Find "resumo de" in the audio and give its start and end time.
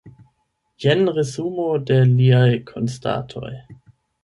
1.17-1.99